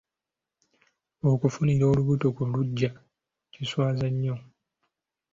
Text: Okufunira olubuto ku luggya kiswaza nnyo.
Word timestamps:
Okufunira 1.31 1.83
olubuto 1.91 2.27
ku 2.35 2.43
luggya 2.51 2.89
kiswaza 3.51 4.07
nnyo. 4.13 4.35